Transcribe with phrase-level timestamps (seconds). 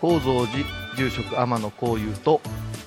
[0.00, 0.64] 高蔵寺
[0.96, 2.40] 住職天野幸雄と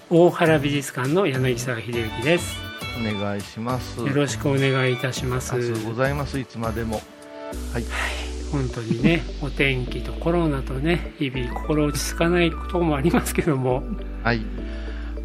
[0.10, 2.58] 大原美術館の柳沢秀幸です。
[3.00, 4.00] お願いします。
[4.00, 5.54] よろしくお願いいたします。
[5.54, 6.40] ありがとうございます。
[6.40, 7.02] いつまでも。
[7.74, 7.84] はい。
[8.52, 13.84] 本当にねお天気とコロナとね日々心落ち着かないこともありますけども。
[14.24, 14.42] はい。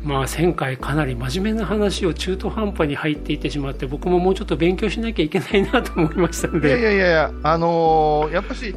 [0.03, 8.75] まあ前回かなり真面目な話を中途半端に入っていってしまって僕ももうちょっと勉強しなきゃいけないなと思いましたのいやいでやいやいやあのーやっぱし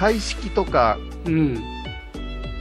[0.00, 1.62] 彩色とかうん。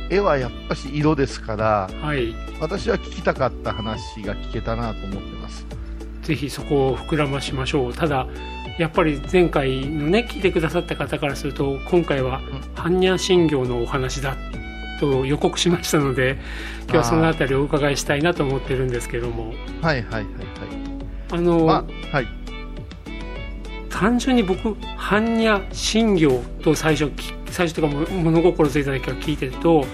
[0.10, 2.36] 絵はやっぱし色ですからはい。
[2.60, 5.66] 私は聞きたかった話が聞けたなと思ってます。
[6.22, 7.94] ぜひそこを膨らましましょう。
[7.94, 8.28] ただ
[8.78, 12.42] やっぱり前回のね聞いてくださった方からすると今回は
[12.76, 14.36] 般若心経のお話だ
[15.00, 16.38] と予告しましたので
[16.84, 19.54] 今日はそのあたりをお伺いしたいなと思ってるんですけども。
[19.82, 20.26] はいはいはい
[21.32, 22.39] あの、はいまあはい
[24.00, 29.86] 単純に僕般若心経と最初き最初とかも物心ついた時から聞いてると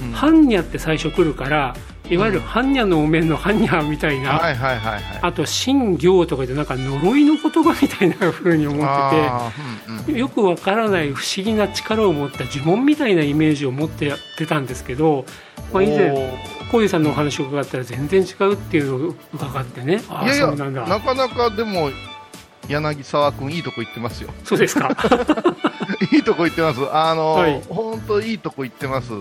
[0.00, 0.14] うんうん。
[0.14, 1.74] 般若って最初来るから
[2.10, 4.40] いわゆる般若のお面の般若みたいな、
[5.22, 15.24] あと心経とかでなんか呪いの言葉みたいな風に思っててうんうんよくわからない不思議な力を持った呪文みたいなイメージを持ってやってたんですけど、
[15.72, 16.56] まあ、以前おー。
[16.70, 20.02] 小遊さんのお話を伺ったら全然違うっていうのを伺ってね。
[20.08, 20.86] ああいやいやそうなんだ。
[20.86, 21.90] なかなかでも
[22.68, 24.30] 柳沢君いいとこ行ってますよ。
[24.44, 24.90] そうですか。
[26.12, 26.80] いいとこ行ってます。
[26.92, 27.62] あのはい。
[27.68, 29.12] 本当いいとこ行ってます。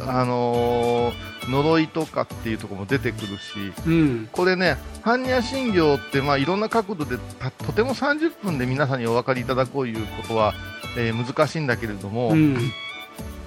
[0.00, 3.72] あのー呪いとかっていうとこも出てくるし。
[3.86, 4.28] うん。
[4.30, 10.54] これね般若心経ってまあいろんな角度でたとても30分で皆さんにお分かりいただこういうことは、
[10.96, 12.72] えー難しいんだけれども、うん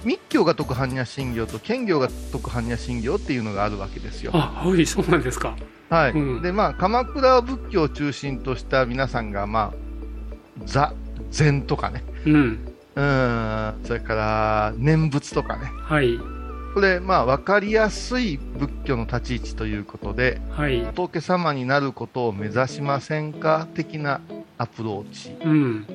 [0.04, 4.32] 密教が説く般若心経と剣教が説く般若心経っていうのがあるわけですよ。
[4.34, 5.56] あはいそうなんですか。
[5.90, 6.12] はい。
[6.12, 6.42] うん。
[6.42, 10.92] でまあ、鎌倉仏教を中心とした皆さんが、まあ、座
[11.30, 12.04] 禅とかね。
[12.26, 12.34] うん。
[12.94, 13.74] うん。
[13.84, 15.70] それから念仏とかね。
[15.82, 16.18] はい。
[16.74, 20.84] これ、まあ、分かりやすい仏教の立ち位置ということではい。
[20.84, 24.20] 仏様になることを目指しませんか的な
[24.58, 25.36] アプローチ。
[25.44, 25.86] うん。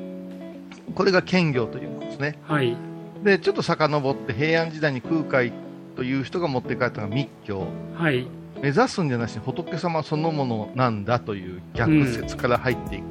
[0.95, 2.39] これが剣行ということですね。
[2.43, 2.90] はい
[3.23, 5.51] でちょっと遡って平安時代に空海
[5.95, 7.67] という人が持って帰ったのが密教。
[7.95, 8.27] はい。
[8.61, 13.03] 目指すんじゃなしに仏様そのものなんだという逆説から入っていく、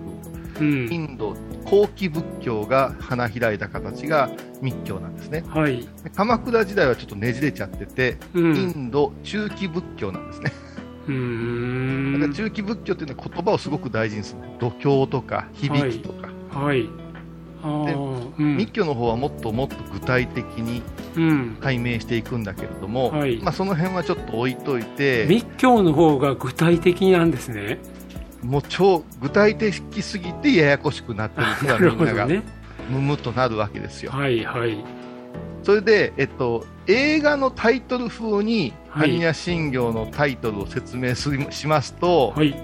[0.61, 0.93] うん。
[0.93, 1.35] インド
[1.65, 5.45] 後期仏教が花開いた形が密教なんですね。
[5.49, 5.81] はい。
[6.03, 8.57] で鎌倉時代はちょっとねじれちゃってて、うん。
[8.57, 10.53] インド中期仏教なんですね、
[11.09, 14.41] うーん だから中期仏教っていうのは言葉をすごく大事にする。
[14.59, 16.89] 度胸とか響きとか、はい。
[17.63, 18.10] あでー
[18.41, 18.57] うん。
[18.57, 20.83] 密教の方はもっともっと具体的に
[21.17, 21.59] うん。
[21.61, 23.39] 解明していくんだけれども、はい。
[23.39, 27.79] まあ、その辺はちょっと置いといて密教の方が具体的なんですね。
[28.43, 34.13] もう超具体的すぎてややこしくなってるなからるみんながむむっとなるわけですよ。
[34.13, 34.83] はいはい。
[35.63, 39.19] それで、えっと、映画のタイトル風にはい。
[39.19, 42.57] 般若心経のタイトルを説明するしますとはい。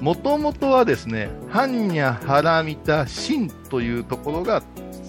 [0.00, 4.62] もともとはですね般若ハラミタ心というところが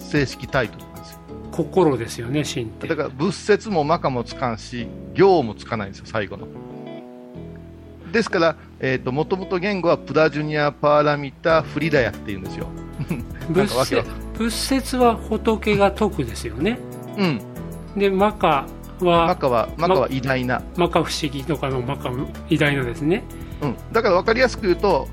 [0.08, 1.18] 正式タイトルなんですよ。
[1.52, 2.88] 心ですよね心って。
[2.88, 6.48] だから仏説もマカもつかんし行もつかないんですよ最後の。
[8.12, 12.66] ですから、えっともともと言語はプラジュニア・パーラミタ・フリダヤっていうんですよ。
[13.50, 14.02] 仏
[14.34, 16.78] 仏説は仏が説くですよね。
[17.16, 17.40] うん。
[17.96, 18.66] でマカ
[19.00, 22.10] マはカはマカは偉大な、マカ不思議とかのマカ
[22.48, 23.22] 偉大なですね。
[23.60, 25.08] うん、だから分かりやすく言うと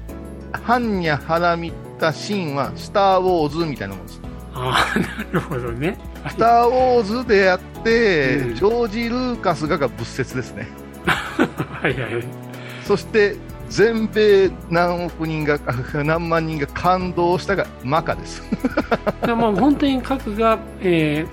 [0.53, 4.21] 般若ハラミタ・シンはスター・ウォーズみたいなもんです
[4.55, 5.97] ああなるほどね。
[6.29, 8.55] スター・ウォーズでやって、うん。
[8.55, 10.67] ジョージ・ルーカスがが仏説ですね。
[11.05, 12.13] はいはい。
[12.15, 12.45] はい
[12.85, 13.35] そして
[13.67, 18.43] 全米何億人があ何万人が感動したがマカです。
[19.25, 21.25] まあ本当に核が、え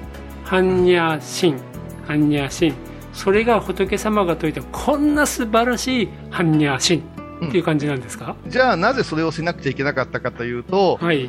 [0.47, 1.61] ー、般若心
[2.09, 2.75] 般若心。
[3.13, 7.05] それが仏様が説いたこんな素晴らしい般若心
[7.47, 11.29] っていう感じなんですか、じゃあなぜそれをしなくちゃいけなかったかというと、はい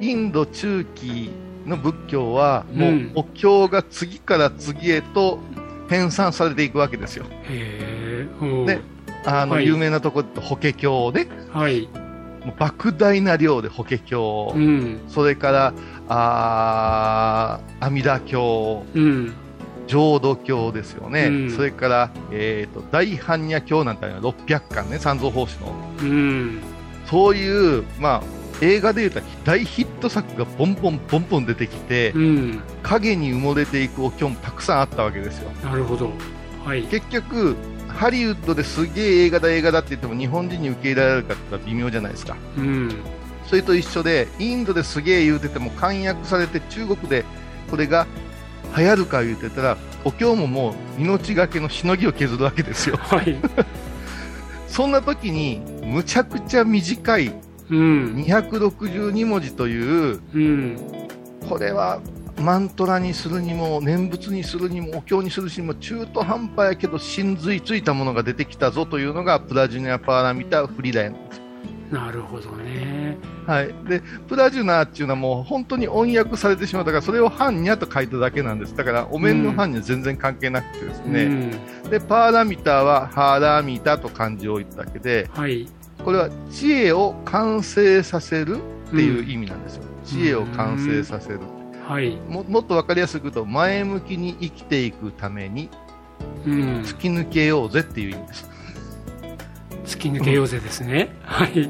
[0.00, 1.30] インド中期
[1.66, 3.12] の仏教はもううん。
[3.14, 5.38] お経が次から次へと
[5.88, 7.26] 編纂されていくわけですよ。
[7.48, 8.80] へえうんで
[9.24, 9.66] あの、はい。
[9.66, 11.88] 有名なところだと法華経で、はい。
[12.58, 15.00] 莫大な量で法華経、うん。
[15.08, 15.74] それから
[16.08, 19.32] あー阿弥陀経、うん。
[19.86, 21.50] 浄土経ですよね、うん。
[21.50, 25.74] それから、えー、と大般若経なんていうのは600巻ね、三蔵法師の。
[26.00, 26.60] うん。
[27.06, 28.22] そういう、まあ、
[28.60, 35.50] 映画でいうと大ヒット作がボンボンボンボン出てきて、うん影に埋もれていくお経もたくさんあったわけですよ。
[35.64, 36.12] なるほど
[36.64, 37.56] はい結局、
[37.88, 42.36] ハリウッドですげえ映画だ映画だって言っても日本人に受け入れられるかって微妙じゃないですか。
[42.56, 42.94] うん
[43.46, 47.24] それと一緒で、インドですげえ言うてても簡約されて中国で
[47.68, 48.06] これが
[48.76, 52.96] 流行るか言うてたら、お経ももう命がけのしのぎを削るわけですよ。
[52.96, 53.36] はい
[54.68, 57.32] そんな時に、むちゃくちゃ短い
[57.70, 60.76] うん262文字という、うん
[61.48, 62.00] これは
[62.40, 71.44] マントラにするにも、念仏にするにも、お経にするにも、中途半端やけど、真髄ついたものが出てきたぞというのが、プラジュニア・パーラミタ・フリダヤなんですよ。
[71.90, 73.74] なるほどねはい。
[73.88, 78.76] で、プラジュナーっていうのはもう本当に音訳されてしまったから、それをハンニャと書いただけなんです。
[78.76, 81.24] だから、お面のハンニャ全然関係なくてですね。
[81.24, 85.68] うんで、パーラミタはハラミタと漢字を置いただけで、はい
[86.04, 88.58] これは知恵を完成させる
[88.88, 89.82] っていう意味なんですよ。
[90.04, 91.40] 知恵を完成させる。
[91.86, 95.68] はいももっとわかりやすく言うと、前向きに生きていくために
[96.46, 98.50] うん突き抜けようぜっていう意味です。
[99.86, 101.68] 突き抜けようぜですねはい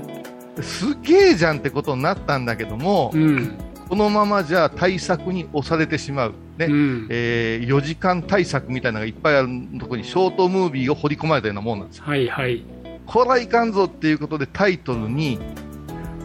[0.61, 3.55] すげえじゃんってことになったんだけども、うん
[3.89, 6.35] このままじゃ対策に押されてしまう。
[6.59, 6.67] ね。
[6.67, 9.49] うんえー4時間対策みたいなのがいっぱいある
[9.81, 12.05] ところにショートムービーを掘り込まれたようなもんなんですよ。
[12.07, 12.63] はいはい
[13.11, 15.41] こらいかんぞっていうことでタイトルに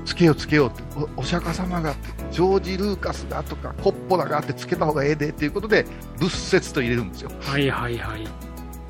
[0.06, 0.84] つけようつけようって
[1.18, 1.96] おお釈迦様が
[2.30, 5.88] ジョージ・ルーカスがとかコッポラがあってつけた方がええでっていうことで
[6.20, 7.32] 仏説と入れるんですよ。
[7.42, 8.28] はいはいはい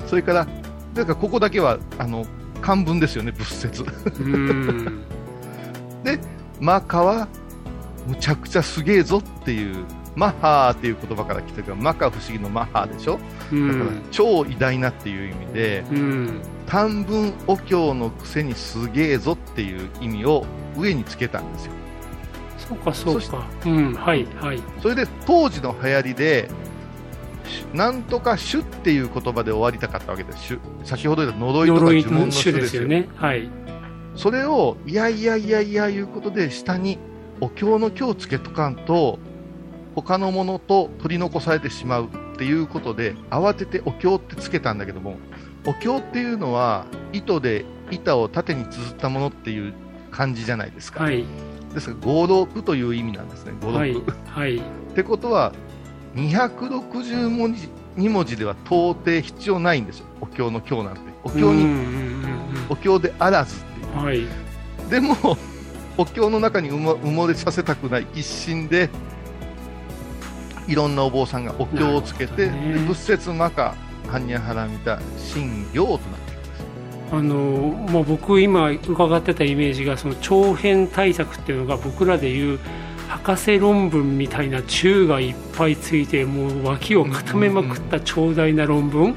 [0.06, 0.46] それから、
[0.94, 2.26] だからここだけはあの
[2.60, 3.82] 漢文ですよね、仏説。
[3.82, 5.02] うん
[6.60, 7.28] マカは
[8.06, 9.84] むちゃくちゃすげえぞっていう、
[10.16, 13.20] マッハーっていう言葉から来てるから、マカ不思議のマッハーでしょ、
[13.52, 16.40] うだからん超偉大なっていう意味で、うん。
[16.66, 20.44] 短文お経のくせにすげえぞっていう意味を
[20.76, 21.72] 上につけたんですよ。
[22.58, 23.46] そうかそうか。
[23.66, 24.62] うんはいはい。
[24.82, 26.48] それで当時の流行りで、
[27.46, 30.48] しなんとか種っていう言葉で終わりたかったわけです。
[30.48, 32.76] 種先ほど言った呪いとか呪文のの種です。
[32.76, 33.08] よね。
[33.16, 33.48] はい。
[34.16, 36.98] それを、いやいやいやいやいうことで、下に
[37.40, 39.18] お経の経をつけとかんと、
[39.96, 45.16] 他のものと取り残されてしまうっていうことで、慌ててお経ってつけたんだけども、
[45.64, 49.72] お経っていうのは、糸で板を縦に綴ったものっていう
[50.10, 51.04] 感じじゃないですか。
[51.04, 51.24] はい
[51.74, 53.78] ですから、語録という意味なんですね、語録。
[53.78, 53.94] はい
[54.26, 54.60] はいっ
[54.94, 55.52] てことは、
[56.14, 61.00] 260文字、2文字では到底必要ないんですよ、お経の経なんて。
[61.24, 61.66] お経に、
[62.68, 63.92] お経であらずっていう。
[63.92, 64.46] うんはい
[64.90, 65.16] でも、
[65.98, 68.88] お経の中に埋もれさせたくない一心で、
[70.68, 73.74] いろんなお坊さんがお経をつけて、ねで仏説マカ、
[74.06, 76.64] 般若ハラミタ、信行となっているんです。
[77.12, 82.58] あのまあ、僕今伺ってたイメージがその長編対策っていうのが僕らでいう
[83.08, 89.14] 博士論文みたいな中がいっぱいついてもう脇を固めまくった長大な論文。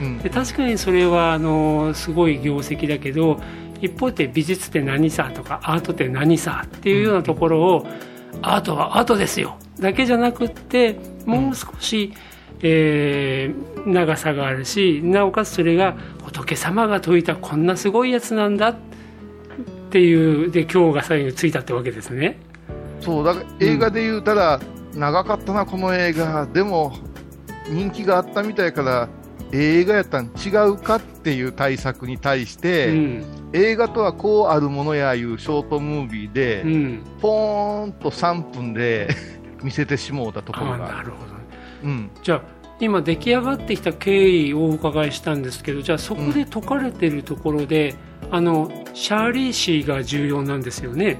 [0.00, 0.18] うん。
[0.18, 3.40] で確かにそれはあのすごい業績だけど
[3.80, 7.86] 一方で美術って何さとかアートって何さっていうようなところを
[8.40, 12.12] アートはアートですよだけじゃなくってもう少し、
[12.60, 18.76] えー長さがあるしなおかつそれが仏様が説いたこんなすごいやつなんだっ
[19.90, 22.38] ていうで今日が最後についたってわけですね。
[23.00, 24.60] そうだから映画で言うたら、
[24.94, 26.94] 長かったな、この映画、でも
[27.68, 29.08] 人気があったみたいから、
[29.52, 33.24] 映画やったん違うかっていう対策に対して、うん
[33.54, 39.14] 映画とはこうあるものやいうショートムービーで、うん、ポーンと3分で
[39.62, 40.96] 見せてしもうたところあがある。
[40.96, 41.32] なるほど
[41.84, 42.42] うんじゃあ
[42.80, 47.94] 今出来上がってきた経緯をお伺いしたんですけどじゃあそこで解かれてるところで、
[48.30, 51.18] あのシャーリー氏が重要なんですよね。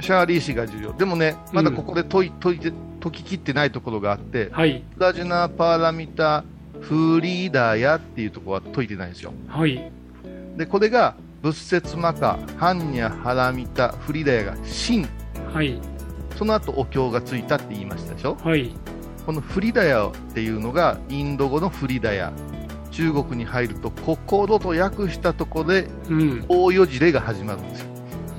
[0.00, 0.92] シャーリー氏が重要。
[0.94, 2.72] でもね、まだここで解い解いて
[3.02, 6.44] 解ききってないところがあって、はいプラジュナ・パーラミタ・
[6.80, 9.32] フリーダーヤっていうところは解いてないんですよ。
[9.48, 9.92] はい
[10.56, 15.06] で、これが仏説マカ、ハンニャ・ハラミタ・フリーダヤが真。
[15.52, 15.78] はい
[16.42, 18.36] その後お経がついたって言いましたでしょ？
[18.42, 18.74] はい。
[19.24, 22.32] このフリダヤっていうのがインド語のフリダヤ。
[22.90, 26.44] 中国に入ると心と訳したところでうん。
[26.48, 27.86] 大よじれが始まるんですよ。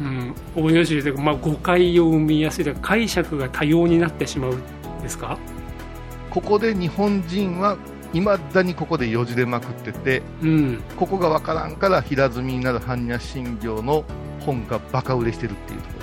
[0.02, 4.62] うん、大吉というか、まあ、誤解を生みやすい解釈が多様になってしまうん
[5.02, 5.38] ですか、
[6.30, 7.78] ここで日本人は
[8.12, 14.04] いまだにここでよじれまくっててうん、ここがわからんから平積みになる般若心経の
[14.42, 16.03] 本がバカ売れしてるっていうところ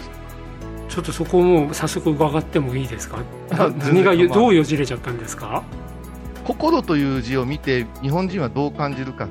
[0.90, 3.18] ちょっとそこも早速伺ってもいいですか？
[3.52, 5.62] あ何がどうよじれちゃったんですか、
[6.44, 9.28] 心という字を見て日本人はどう感じるか。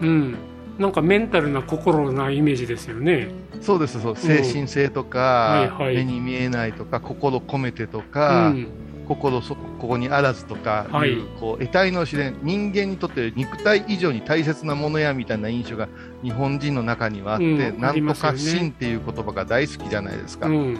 [0.00, 0.34] うん、
[0.78, 3.28] なんかメンタルな心なイメージですよね。
[3.60, 5.94] そうですそう精神性とか、はいはい。
[5.96, 8.66] 目に見えないとか心込めてとうか、ん
[9.04, 10.92] 心そここにあらずとかい。
[10.92, 15.88] う,、はいこう得体の自然人間にとって肉体以上に大切なものやみたいな印象が
[16.22, 20.78] 日本人の中にはあって、うなんとか心っていう言葉が大好きじゃないですか、うん。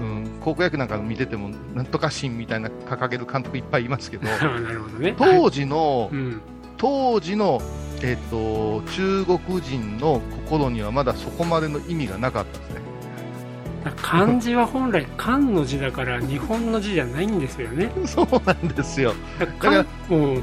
[0.00, 4.38] うん、高校野球なんか見ててもなんとか心みたいな掲げる監督いっぱいいますけど な
[4.72, 5.14] るほどね。
[5.16, 6.40] 当時の、うん。
[6.76, 7.60] 当時の、
[8.02, 12.77] えっと中国人の心にはまだそこまでの意味がなかったですね。
[13.96, 17.90] 漢字は本来漢の字だから日本の字じゃないんですよね。
[18.06, 19.14] そうなんですよ。
[19.38, 20.42] だから漢うん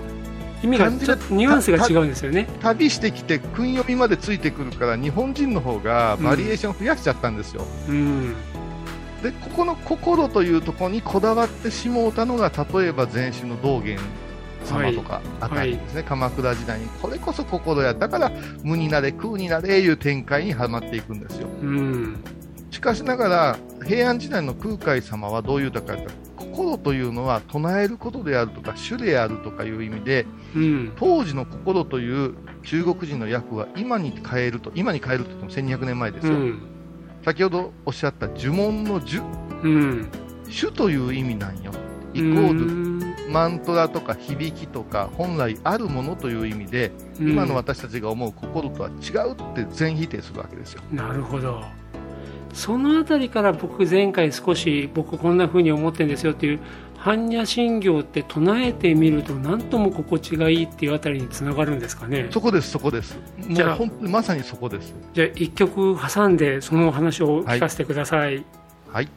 [0.64, 2.48] 意味がちょっとニュアンスが違うんですよね。
[2.62, 7.66] 旅してきて訓読みまでついてくるから日本人の方がバリエーション増やしちゃったんですよ。
[7.90, 8.34] うん
[9.22, 13.98] でここの心というところにこだわってしもうたのが例えば前身の道元
[14.66, 18.32] 様とかあたりですね、鎌倉時代にこれこそ心やだから
[18.64, 21.48] 無になれ空になれいう展開にはまっていくんですよ。
[21.62, 22.24] うん
[22.76, 25.96] しかしながら平安時代の空海様はどういうたか
[26.36, 30.94] 心というのは唱えることであるとか主であるとかいう意味でうん。
[30.98, 36.62] 当時の心という中国人の訳は今に変えると今に変えると言っても1200年前ですよ、うん。
[37.24, 39.24] 先ほどおっしゃった呪文の呪。
[39.64, 40.10] うん。
[40.50, 41.72] 主という意味なんよ。
[42.14, 43.00] イコうーん。
[43.00, 46.92] ルマントラとか響きとか本来あるものという意味で
[47.22, 47.30] うん。
[47.32, 50.82] 今の私たちが思う心とは違うって全否定するわけですよ。
[50.92, 51.64] なるほど
[52.56, 56.60] そのあたりから僕前回少し僕こんな風に思ってるんですよっていう
[57.06, 62.28] 般若心経って唱えてみると何とも心地がいいっていうあたりにつながるんですかね。
[62.32, 63.20] そこですそこです。
[63.48, 64.96] もじゃあまさにそこです。
[65.14, 68.44] じゃあ一曲挟んでそのお話を聞かせてください、
[68.92, 69.06] はい。
[69.06, 69.10] 祈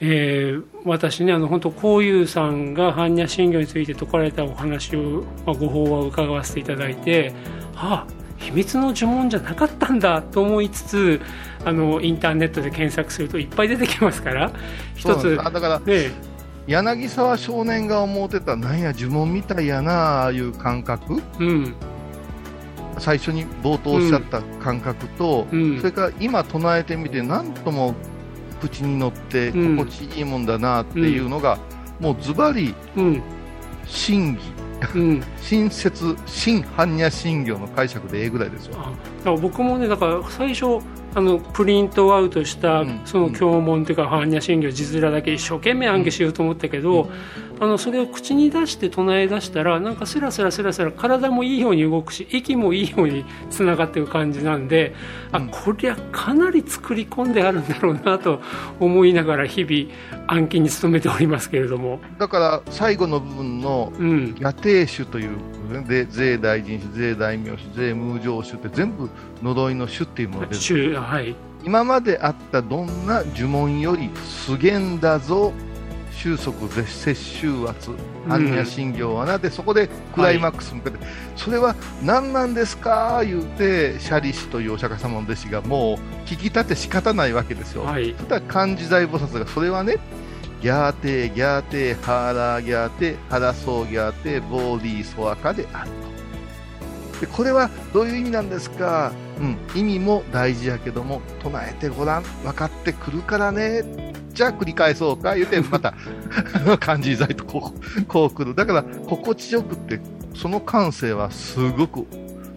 [0.00, 7.34] えー私ねあの本当こういうさんが般若心経について説かれたお話を、まあ、ご法話を伺わせていただいて
[7.74, 11.20] あ秘密の呪文じゃなかったんだと思いつつ
[11.64, 14.52] あのインターネットで検索するといっぱい出てきますから
[14.94, 16.36] 一つあだからね。
[16.66, 21.22] 柳沢少年が思ってたなんや呪文みたいやなあいう感覚。
[21.38, 21.74] うん。
[22.98, 25.78] 最初に冒頭おっしゃった感覚と、うん。
[25.78, 27.94] それから今唱えてみて何とも
[28.60, 29.76] 口に乗ってうん。
[29.76, 31.58] 心地いいもんだなっていうのが、
[32.00, 33.22] もうズバリうん。
[33.86, 34.40] 真偽。
[34.94, 35.22] うん。
[35.40, 38.76] 親切真般若心経の解釈でええぐらいですよ。
[38.78, 38.92] あ
[39.24, 40.84] だ僕もねだから最初
[41.14, 43.00] あのプリントアウトしたうん。
[43.04, 47.08] その経文というか般若心経字面だけ一生懸命暗記しようと思ったけど、
[47.58, 54.94] あのそれを口に出して唱え出したらなんかスラスラスラスラ体もいいように動くし息もいいようにつながっていく感じなんで、
[55.32, 55.48] あうん。
[55.48, 58.40] こりゃかなり作り込んであるんだろうなと
[58.80, 62.00] 思いながら日々暗記に努めておりますけれども。
[62.18, 64.34] だから最後の部分のうん。
[64.38, 65.38] 野定種という
[65.86, 69.08] で税大臣種税大名種税無常種って全部
[69.42, 71.34] 呪いの種っていうものです中はい。
[71.64, 75.52] 今まであったどんな呪文よりすげんだぞ
[76.16, 77.90] 収束絶接収圧
[78.26, 81.06] 般若心経はな、でそこでクライマックスに向けて、
[81.36, 85.96] それは何なんですか言うてシャリ師というお釈迦様の弟子がもう
[86.26, 88.14] 聞き立て仕方ないわけですよ、はい。
[88.16, 89.98] そしたら漢字財菩薩がそれはね
[90.62, 97.20] ギャーテーギャーテーハーラーギャーテーハラソーギャーテーボーディーソアカであると。
[97.20, 104.05] でこれはどういう意味なんですか、うん、意味も大事やけども唱えてごらん分かってくるからね
[104.36, 105.94] じゃあ繰り返そうか言うてまた
[106.78, 108.54] 漢字財とこうこう来る。
[108.54, 109.98] だから心地よくって
[110.34, 112.06] その感性はすごく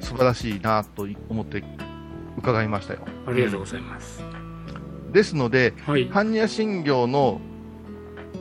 [0.01, 1.63] 素晴らしいなと思って
[2.38, 3.00] 伺いましたよ。
[3.25, 4.21] ありがとうございます。
[5.13, 6.09] ですのではい。
[6.09, 7.39] 般若心経の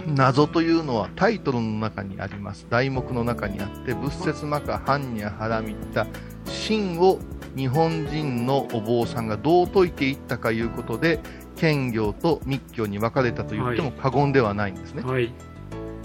[0.05, 2.67] 謎というのはタイトルの中にあります。
[2.69, 6.09] 題目の中にあって仏説魔歌般若ハラミッタ
[6.45, 7.21] 真を
[7.57, 11.21] 日本人のお坊さんがどう説いていったかいうことで
[11.59, 15.33] 兼行と密教に分かれたと言っても過言ではないんですね、はい。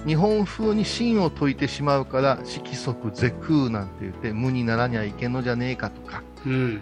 [0.05, 6.81] 日本風に真を説いてしまうから色即是空なんて言って無にならにゃいけんのじゃねえかとかうん。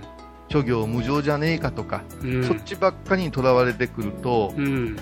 [0.50, 2.44] 諸行無常じゃねえかとか、うん。
[2.44, 4.98] そっちばっかりにとらわれてくると、うん。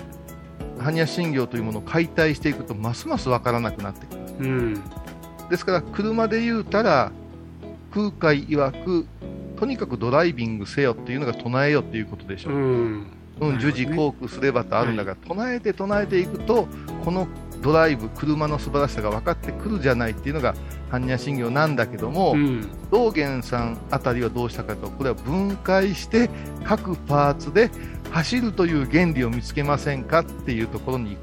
[0.78, 4.20] 般若心経というものを解体していくとますます分からなくなってくる。
[4.40, 4.74] うん。
[5.48, 7.10] ですから車で言うたら
[7.92, 9.06] 空海曰く
[9.58, 13.06] とにかくドライビングせよっていうのが唱えよっていうことでしょう、うん
[13.40, 13.72] うん、なるほどね。
[13.72, 16.68] 十字航空すればとあるんだが、唱えて唱えていくと
[17.04, 17.28] この
[17.62, 20.54] ドライブ車の素晴らしさが分かってくるじゃないっていうのが
[20.90, 22.68] 般若心経なんだけども、うん。
[22.90, 26.28] 道元さんあたりはどうしたかとこれは分解して
[26.64, 27.70] 各パーツで
[28.10, 31.16] 走るという原理を見つけませんかっていうところに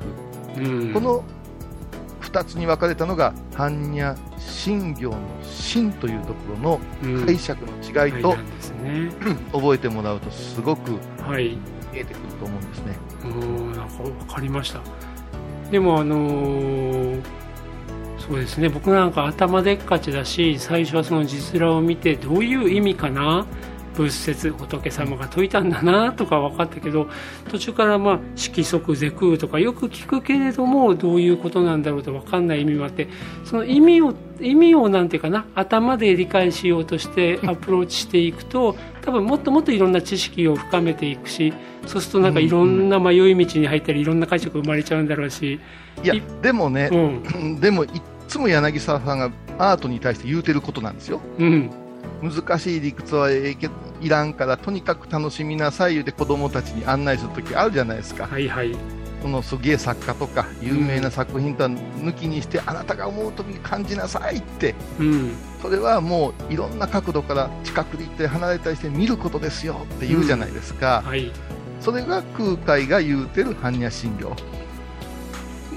[0.56, 0.94] 行く、うん。
[0.94, 1.24] この
[2.22, 9.12] 2つに分かれたのが般若心経の心というところのうん解釈の違いとはいなんですね。
[9.52, 11.58] 覚えてもらうとすごくはい
[11.98, 12.96] 見えてくると思うんですね。
[13.26, 14.82] うんなんか分かりました。
[15.72, 17.22] でもあのー
[18.20, 18.70] そうですね。
[18.70, 23.46] 僕なんか頭でっかちだし最初はその実覧を見てどういう意味かな？
[23.96, 27.08] 仏説仏様が説いたんだなとか分かったけど
[27.50, 33.08] 途中からまあ色即是空とかよく聞くけれどもどういうことなんだろうと分かんない意味もあって
[33.44, 35.48] その意味を意味をなんていうかな？
[35.56, 38.76] 頭で理解しようとしてアプローチしていくと
[39.08, 41.54] 多分もっともっといろんな知識を深めていくし
[41.86, 45.62] そうするとなんかいろんな迷い道に入ったりいろんな解釈生まれちゃうんだろうし、
[46.04, 47.90] いやいでもねう、ん でもいっ
[48.28, 51.22] つも柳沢さんがアートに対して言うてることなんですよ。
[51.40, 51.72] うん
[52.22, 53.58] 難しい理屈はい
[54.10, 58.28] らんからとにかく楽しみなさい言うて子供たちに案内するときあるじゃないですか。
[58.28, 58.76] はいはい
[59.22, 64.76] そのすげえ作家とか有名な作品とは抜きにして、あなたが思うときに感じなさいって。
[65.00, 65.32] うん。
[65.62, 71.32] それはもういろんな角度から近くで行って離れたりして見ることですよって言うじゃないですか、はい。
[71.82, 74.36] それが空海が言うてる般若心経。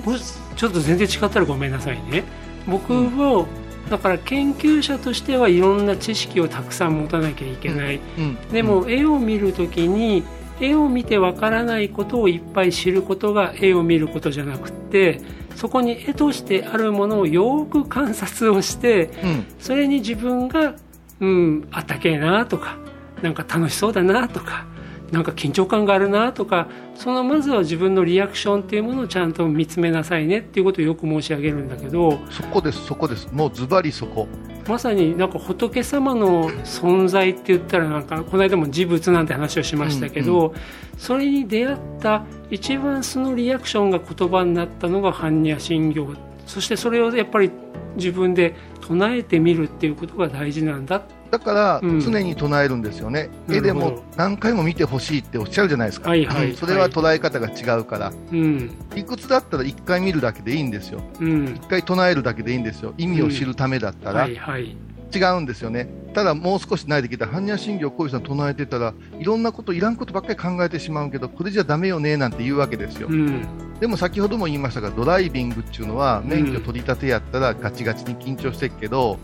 [0.04, 2.24] もしちょっと全然違ったらごめんなさいね。
[2.66, 3.46] 僕は、
[3.90, 8.36] だから研究者としてはいろんな知識をたくさん持たなきゃいけない、うん。
[8.50, 10.22] でも絵を見るときに
[10.60, 15.20] 絵を見てわからないことをいっぱい知ることが絵を見ることじゃなくって
[15.56, 19.46] そこに絵としてあるものをよく観察をしてうん。
[19.58, 20.74] それに自分が、
[21.20, 22.78] うん、あったけえなとか
[23.22, 24.66] なんか楽しそうだなとか
[25.10, 33.28] なんか緊張感があるなとかそのまずは自分のリアクションっていうものをちゃんと見つめなさいねっていうことをよく申し上げるんだけどそこですそこです。
[33.32, 34.28] もうズバリそこ。
[34.68, 40.54] まさになんか仏様の存在って言ったらなんかこの間も事物なんて話をしましたけど、
[40.96, 46.06] それに出会った一番そのリアクションが言葉になったのが般若心経。
[46.46, 47.50] そしてそれをやっぱり
[47.96, 52.00] 自分で唱えてみるっていうことが大事なんだだからうん。
[52.00, 53.56] 常に唱えるんですよね、なるほど。
[53.56, 56.56] 絵でも何回も見てほしいっておっしゃるじゃないですか、はいはいうん。
[56.56, 58.70] それは捉え方が違うから、うん。
[58.94, 61.02] 理屈だったら1回見るだけでいいんですよ。
[61.20, 61.44] うん。
[61.46, 62.94] 1回唱えるだけでいいんですよ。
[62.98, 64.76] 意味を知るためだったら、はいはい。
[65.12, 65.88] 違うんですよね。
[66.14, 67.26] ただもう少し慣れてきた。
[67.26, 73.46] ら般若心経小石さん唱えてたらいろんなこといらんことばっかり考えてしまうけどこれじゃダメよねなんて言うわけですよ、うん。
[73.80, 79.18] でも先ほども言いましたがドライビングっていうのは免許取り立てやったらガチガチに緊張してるけど、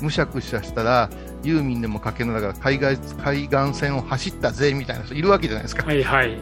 [0.00, 1.10] むしゃくしゃしたら
[1.42, 5.86] ユーミンでもかけながら海外海岸線を走ったぜみたいな人いるわけじゃないですか。
[5.86, 6.38] はいはい。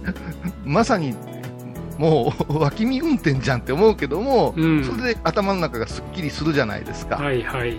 [0.64, 1.14] まさに
[1.98, 4.84] もう脇見運転じゃんって思うけども、うん。
[4.84, 7.78] それで頭の中がすっきりするじゃないですか、はいはい。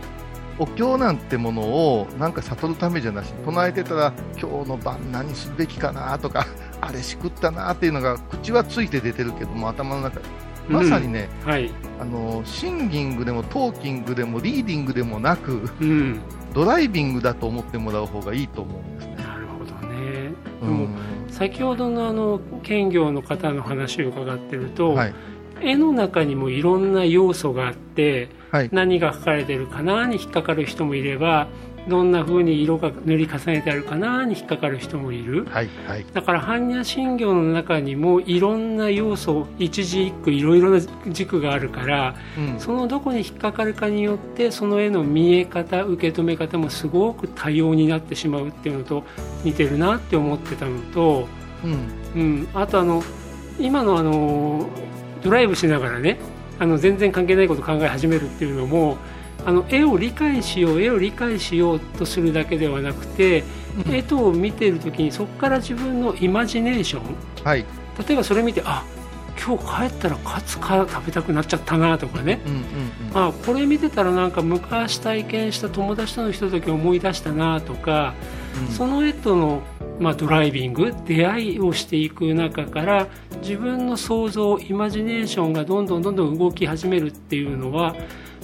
[0.60, 6.18] お経なんてものをなんか悟るためじゃなし唱えてたら今日の晩何すべきかな？
[6.18, 6.48] とか
[6.82, 10.20] あれしくったなっていうのが口はついて出てるけども頭の中。
[10.68, 11.72] まさにね、はい。
[11.98, 16.20] あのシンギングでもトーキングでもリーディングでもなくうん
[16.54, 19.16] ドライビングだと思ってもらう方がいいと思うんですね。
[19.18, 20.32] なるほどね。
[20.62, 20.96] でもうん。
[21.30, 25.14] 先ほどのあの兼業の方の話を伺ってると、はい。
[25.62, 28.70] 絵の中にもいろんな要素があってはい。
[28.72, 31.48] 何が書かれてるかなに引っかかる人もいれば
[31.88, 35.46] どんな風に色が塗り重ねてあるかなに引っかかる人もいる。
[35.46, 36.06] はいはい。
[36.14, 42.60] だから般若心経の中にもいろんな要素一字一句いろいろな軸があるからうん。
[42.60, 49.04] そのどこに引っかかるかによってその絵の見え方受け止め方もすごく多様になってしまうっていうのと
[49.44, 51.28] 似てるなって思ってたのと、
[51.64, 52.22] うん。
[52.22, 53.04] うん、あとあの
[53.60, 54.68] 今のあの
[55.24, 56.20] ドライブしながらね
[56.60, 58.98] あの全然関係ないことを考え始めるっていうのも
[59.48, 63.46] あの絵を理解しよう絵を理解しようとするだけではなくて、
[63.86, 63.96] うん。
[63.96, 67.04] 絵とを見てる時にそこから自分のイマジネーション。
[67.46, 67.64] はい。
[68.06, 68.84] 例えばそれ見てあ
[69.42, 72.42] 今日帰ったらカツカ食べたくなっちゃったなとかね。
[72.46, 73.28] うんうんうん。
[73.30, 78.16] あこれ見てたらなんか昔体験した友達とのひととき思い出したなとか、
[78.68, 78.76] うん。
[78.76, 79.62] その絵との、
[80.02, 83.08] まあ、ドライビング出会いをしていく中から
[83.42, 87.96] 自分の想像イマジネーションがどんどんどんどん動き始めるっていうのは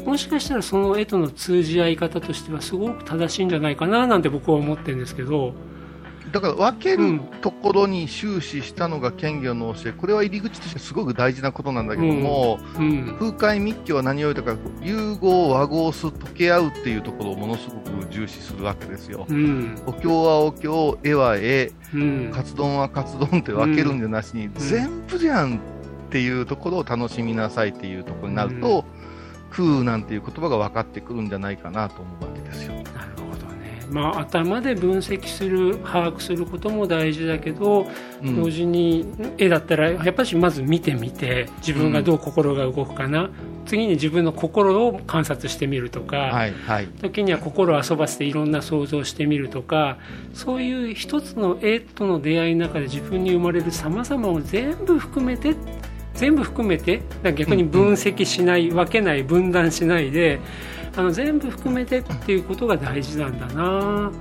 [0.05, 5.53] もしかしたらその絵との通じ合い方としてはすごく正しいんじゃないかななんて僕は思ってるんですけど、
[6.31, 19.25] だから分けるうんところに終始したのが兼業の教え、これは入り口としてすごく大事なことなんだけども、うん風海密教は何よりだから融合、和合す、溶け合うっていうところをものすごく重視するわけですよ。
[19.29, 19.75] うん。
[19.85, 22.31] お経はお経、絵は絵、うん。
[22.33, 25.59] カツ丼はカツ丼って分けるんじゃなしに、全部じゃんっ
[26.09, 28.85] ていうところを楽しみなさいっていうところになると、
[29.55, 32.73] 空なんていう言葉が分かってくるんじゃないかなと思うわけですよ。
[32.73, 32.87] なる
[33.17, 37.87] ほどねまあ頭で分析する把握することも大事だけど、
[38.23, 39.05] うん同時に
[39.37, 43.29] 絵だったらやっぱりまず見てみて自分がどう心が動くかな、
[43.65, 46.87] 次に自分の心を観察してみるとか、はい、はい。
[47.01, 49.97] 時には心を遊ばせていろんな想像をしてみるとか
[50.33, 55.55] そういう一つの絵との出会いの中で自分に生まれるさまざまを全部含めて
[56.13, 57.01] 全部含めて
[57.35, 60.39] 逆に分析しない、分けない分断しないで
[60.95, 64.11] あの全部含めてっていうことが大事なんだな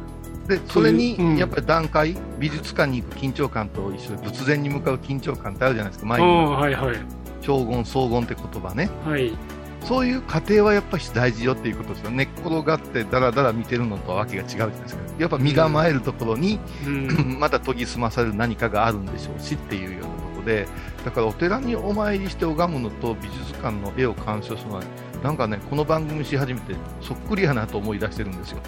[0.49, 6.07] で、それうんに、やっぱり段階、美術館に行く緊張感と一緒で、仏前に向かう緊張感ってあるじゃないですか。
[6.07, 6.97] 前あに、あはいはい
[7.43, 8.91] 荘厳、荘厳って言葉ね。
[9.05, 9.33] はい
[9.85, 12.11] そういう過程はやっぱり大事よっていうことですよ。
[12.11, 15.03] 寝っ転がってダラダラ見てるのとはわけが違うじゃないですか。
[15.19, 20.67] やっぱ身構えるところに、うん また研ぎ澄まされる何かがあるんでしょうしっていうようなとで、
[21.05, 24.83] だからお寺にお参りして拝むのと美術館の絵を鑑賞するのは、
[25.23, 28.59] なんかね、この番組し始めてそっくりやなと思い出してるんですよ。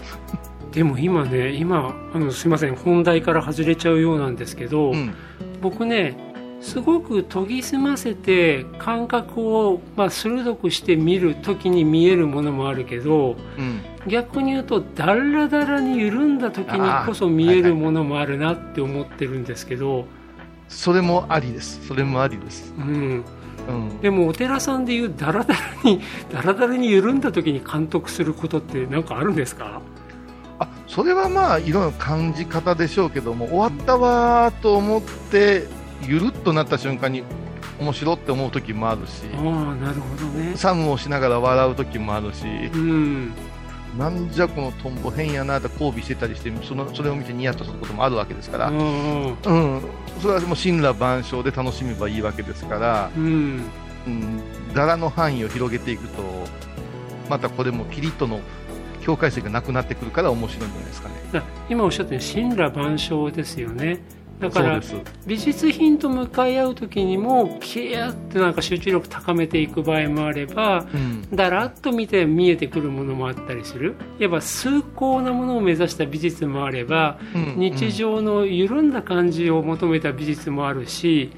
[0.74, 5.14] でも今ね今あのすいません本題から外れちゃうようなんですけど、うん。
[5.62, 6.16] 僕ね
[6.60, 13.80] すごく研ぎ澄ませて感覚を、まあ、鋭くして見る時に見えるものもあるけどうん。
[14.08, 20.06] 逆に言うとダラダラに緩んだ時にこそ見えるものもあるなって思ってるんですけど、
[20.68, 21.86] それもありです。
[21.86, 22.72] それもありです。
[22.76, 23.24] うん、
[23.68, 24.00] うん。
[24.00, 26.00] でもお寺さんでいうダラダラに
[26.32, 29.80] ダラダラに緩んだ時に監督することって何かあるんですか？
[30.58, 35.66] あそれはまあいろいろ感じ方でしょうけども終わったわーと思って
[36.02, 37.24] ゆるっとなった瞬間に
[37.80, 43.32] 面白って思う時もあるしああなるほどねサムをしながら笑う時もあるしうん
[43.98, 49.82] なんじゃこのトンボ変やなって交尾してたりしてそのそれを見てニヤッとすることもあるわけですから、うんうん、
[50.20, 53.64] それはもう神羅万象で楽しめばいいわけですから、うん。
[54.06, 54.42] うん、
[54.74, 56.22] 柄の範囲を広げていくと
[57.30, 58.40] またこれもピリッとの
[59.00, 61.14] 境界線がなくなってくるから面白いんじゃないですかね。
[61.32, 64.00] だ今おっしゃったように神羅万象ですよね
[64.40, 64.80] だから
[65.26, 71.28] 美術品と向かい合う時にもキーってなんか集中力高めていく場合もあればうん。
[71.34, 73.94] だらっと見て見えてくるものもあったりする。
[74.18, 81.32] いわば崇高なものを目指した美術もあればうん日常の緩んだ感じを求めた美術もあるし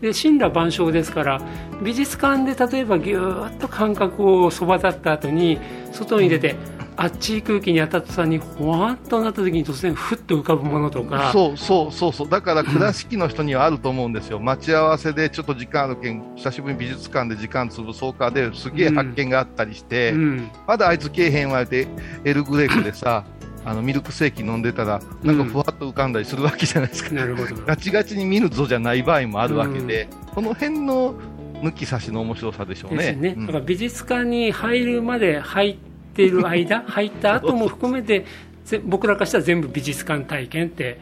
[0.00, 1.40] で神羅万象ですから
[1.82, 5.58] 美術館で例えばぎゅーっと感覚をそば立った後に
[5.92, 6.77] 外に出てあっ
[7.10, 11.30] ちい空気に当たったにほわっとなった時に突然ふっと浮かぶものとか。
[11.32, 20.50] そうそうそうそう、だから倉敷の人にはあると思うんですよ、待ち合わせでちょっと時間あるけん、久しぶりに美術館で時間潰そうかですげえ発見があったりして、うん。
[20.66, 21.86] まだあいつけえへんわって、
[22.24, 23.24] エルグレープでさ、
[23.64, 27.62] あのミルクセーキ飲んでたら、なんかふわっと浮かんだりするわけじゃないですか、なるほど。
[27.64, 31.14] ガチガチに見るぞじゃない場合もあるわけで、この辺の
[31.62, 33.12] 抜き差しの面白さでしょうね。
[33.12, 33.46] ね、うん。
[33.46, 35.87] だから美術館に入るまで入って
[36.24, 38.24] いる間入った後も含めて
[38.64, 41.00] ぜ僕らからしたら全部美術館体験って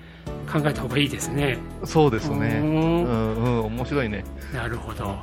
[0.50, 2.60] 考えた方がいいですねそうですね。
[2.62, 4.24] ううんんうん、面白いね。
[4.54, 5.16] なるほど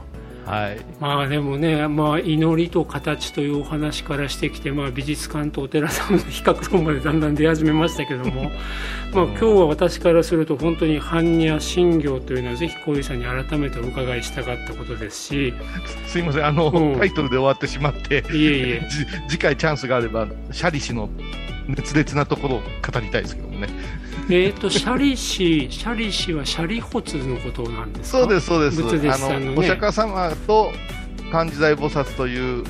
[0.46, 0.80] はい。
[1.00, 8.52] まあでもね、まあ、祈りと形というお話からしてきて、まあ、美術館とお寺さんの比較とまでだんだん出始めましたけども
[9.14, 15.54] まあ今日は私からすると本当に般若心経というのはぜひ小遊さんに改めてお伺いしたかったことですし
[16.08, 21.10] すいません、あの、うんタイトルで終わってしまって、いえいえ じ次回チャンスがあれば、シャリ氏の
[21.68, 23.68] 熱烈なところを語りたいですけどもね。
[24.30, 28.20] えー、とシャリ氏シャリ氏はシャリホツのことなんですか？
[28.20, 28.82] そうです、そうです。
[28.82, 29.46] 仏弟子あさんのね。
[29.56, 30.72] の、お釈迦様と
[31.32, 32.64] 漢字財菩薩という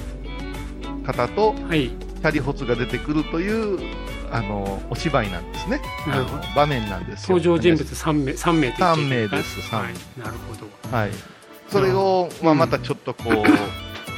[1.05, 1.87] 方と、はい。
[1.87, 3.79] シャリホツが出てくるという、
[4.31, 5.81] あの、お芝居なんですね。
[6.07, 6.43] なるほど。
[6.55, 7.37] 場面なんですよ。
[7.37, 9.75] 登場人物3名三名と言っていい三名かです。
[9.75, 10.95] はい、なるほど。
[10.97, 11.11] はい。
[11.69, 12.59] それを、まあ、うん。
[12.59, 13.33] またちょっとこう、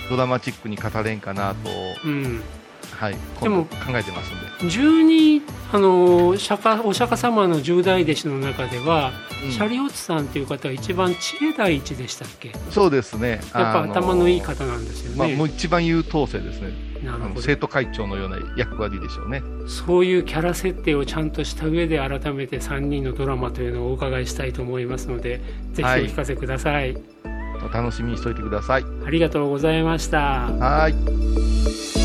[0.09, 1.69] ドラマチックに語れんかなと、
[2.05, 2.41] うん
[2.95, 4.69] はい、で今も度考えてますんで。
[4.69, 5.41] 十二
[5.73, 12.49] あの釈迦お釈迦様の十大弟子の中では、うんシャリオツさんという方が一番知恵第一でしたっけ？
[12.49, 13.41] やっそうですね。
[13.53, 16.71] ぱあの頭のいい方なんですよまあ、ね、もう一番優等生ですね。
[17.03, 19.43] なるほど生徒会長のような役割でしょうね。
[19.67, 25.41] そういうキャラ設定をちゃんとした上で改めて3人のドラマというのをお伺いしたいと思いますので
[25.73, 26.97] ぜひお聞かせください、
[27.63, 28.85] お楽しみにしておいてください。
[29.05, 32.04] ありがとうございましたはい。